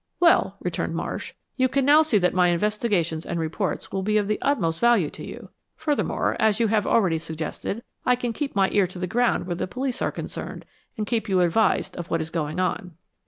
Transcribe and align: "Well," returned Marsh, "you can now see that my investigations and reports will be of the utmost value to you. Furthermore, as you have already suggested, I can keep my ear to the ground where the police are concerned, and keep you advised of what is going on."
"Well," 0.19 0.57
returned 0.61 0.95
Marsh, 0.95 1.33
"you 1.57 1.69
can 1.69 1.85
now 1.85 2.01
see 2.01 2.17
that 2.17 2.33
my 2.33 2.47
investigations 2.47 3.23
and 3.23 3.39
reports 3.39 3.91
will 3.91 4.01
be 4.01 4.17
of 4.17 4.27
the 4.27 4.41
utmost 4.41 4.79
value 4.79 5.11
to 5.11 5.23
you. 5.23 5.49
Furthermore, 5.75 6.35
as 6.39 6.59
you 6.59 6.69
have 6.69 6.87
already 6.87 7.19
suggested, 7.19 7.83
I 8.03 8.15
can 8.15 8.33
keep 8.33 8.55
my 8.55 8.71
ear 8.71 8.87
to 8.87 8.97
the 8.97 9.05
ground 9.05 9.45
where 9.45 9.55
the 9.57 9.67
police 9.67 10.01
are 10.01 10.11
concerned, 10.11 10.65
and 10.97 11.05
keep 11.05 11.29
you 11.29 11.41
advised 11.41 11.95
of 11.97 12.09
what 12.09 12.19
is 12.19 12.31
going 12.31 12.59
on." 12.59 12.95